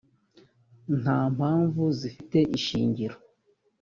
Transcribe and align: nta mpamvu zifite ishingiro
nta 0.99 1.19
mpamvu 1.35 1.83
zifite 1.99 2.37
ishingiro 2.57 3.17